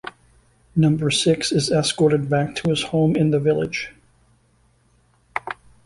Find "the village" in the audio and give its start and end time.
3.29-3.91